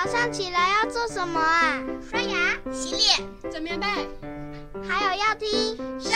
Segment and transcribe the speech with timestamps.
[0.00, 1.82] 早上起来要做什么啊？
[2.08, 3.86] 刷牙、洗脸、整棉被，
[4.88, 5.48] 还有要听
[6.00, 6.12] 《圣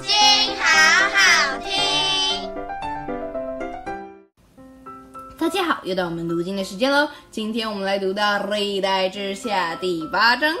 [0.00, 0.10] 经》，
[0.58, 0.64] 好
[1.12, 2.50] 好听。
[5.36, 7.06] 大家好，又到我们读经的时间喽。
[7.30, 10.56] 今天我们来读到《历代之下》第八章，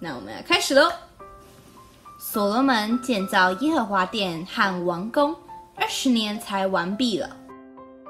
[0.00, 0.90] 那我们要开始喽。
[2.18, 5.32] 所罗门建造耶和华殿和王宫，
[5.76, 7.36] 二十年才完毕了。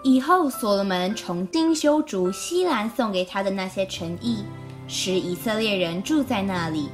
[0.02, 4.44] 以后，所罗门重新修筑西兰送给他的那些城邑，
[4.86, 6.88] 使以色列人住在那里。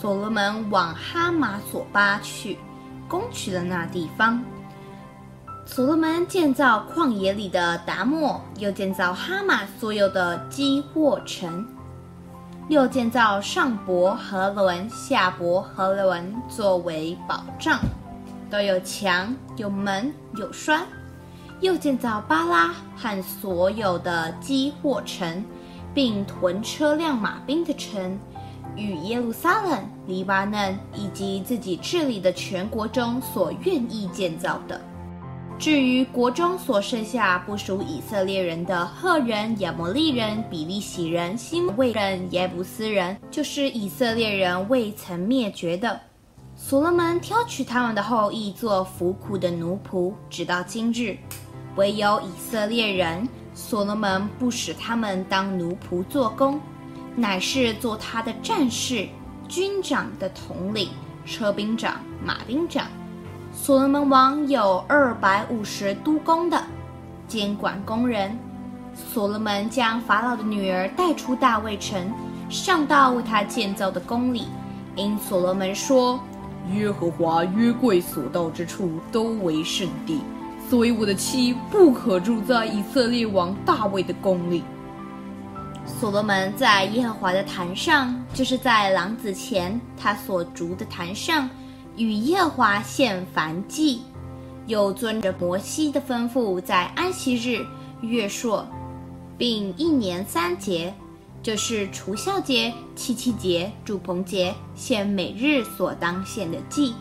[0.00, 2.58] 所罗门往哈马索巴去，
[3.06, 4.42] 攻取了那地方。
[5.64, 11.64] 所罗门建造旷野里的达抹，又建造哈马所有的基沃城，
[12.68, 17.78] 又建造上伯和伦、下伯和伦作为保障，
[18.50, 20.84] 都有墙、有门、有栓。
[21.62, 25.44] 又建造巴拉和所有的基霍城，
[25.94, 28.18] 并屯车辆马兵的城，
[28.74, 29.78] 与耶路撒冷、
[30.08, 34.80] 黎巴嫩以及自己治理的全国中所愿意建造的。
[35.56, 46.00] 至于国中所剩下不属以色列人的赫人、亚摩利人、比利洗人、西摩未人、耶布斯人，就是以色列人未曾灭绝的，
[46.56, 51.16] 所罗门挑取他们的后裔做服苦的奴仆，直到今日。
[51.76, 56.60] 唯有以色列人，所罗门不使他们当奴仆做工，
[57.16, 59.08] 乃是做他的战士、
[59.48, 60.90] 军长的统领、
[61.24, 62.86] 车兵长、马兵长。
[63.54, 66.62] 所罗门王有二百五十督工的，
[67.26, 68.38] 监管工人。
[68.94, 72.12] 所罗门将法老的女儿带出大卫城，
[72.50, 74.46] 上到为他建造的宫里，
[74.94, 76.20] 因所罗门说
[76.74, 80.20] ：“耶和华约柜所到之处，都为圣地。”
[80.72, 84.62] 所以我的妻不可住在以色列王大卫的宫里。
[85.84, 91.46] 所罗门在耶和华的坛上，就是在廊子前他所筑的坛上，
[91.98, 94.00] 与耶和华献燔祭，
[94.66, 97.62] 又遵着摩西的吩咐，在安息日、
[98.00, 98.66] 月朔，
[99.36, 100.94] 并一年三节，
[101.42, 106.94] 就是除酵节、七七节、住棚节，献每日所当献的祭。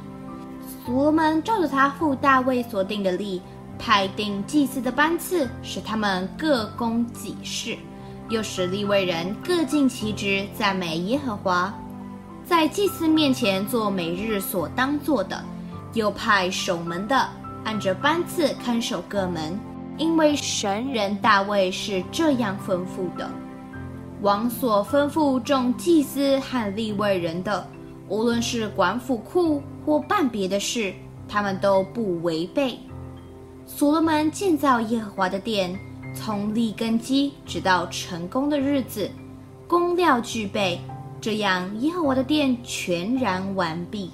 [0.85, 3.41] 所罗门照着他父大卫所定的例。
[3.81, 7.75] 派定祭司的班次，使他们各供己事，
[8.29, 11.73] 又使利未人各尽其职，赞美耶和华，
[12.45, 15.43] 在祭司面前做每日所当做的。
[15.93, 17.27] 又派守门的，
[17.65, 19.59] 按着班次看守各门，
[19.97, 23.29] 因为神人大卫是这样吩咐的。
[24.21, 27.67] 王所吩咐众祭司和利未人的，
[28.07, 30.93] 无论是管府库或办别的事，
[31.27, 32.77] 他们都不违背。
[33.73, 35.75] 所罗门建造耶和华的殿，
[36.13, 39.09] 从立根基直到成功的日子，
[39.67, 40.79] 工料俱备，
[41.19, 44.11] 这样耶和华的殿全然完毕。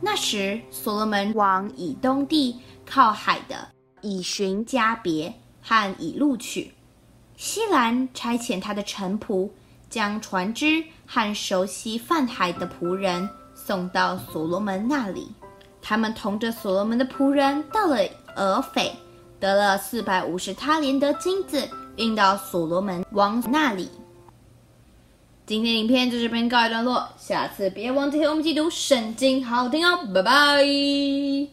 [0.00, 3.66] 那时，所罗门往以东地靠海的
[4.00, 6.72] 以旬迦别和以录去。
[7.36, 9.50] 西兰差遣他的臣仆，
[9.88, 15.32] 将船只和熟悉泛海的仆人送到所罗门那里。
[15.80, 17.98] 他们同着所罗门的仆人到了。
[18.36, 18.92] 俄斐
[19.40, 23.88] 得了四百五十他连的金子，运到所罗门王那里。
[25.44, 31.52] 今天影片就这边告一段落，下次别忘记和我们一起读圣经，好听哦，拜拜。